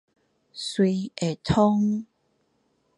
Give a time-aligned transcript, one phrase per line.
[0.51, 2.07] 隨會通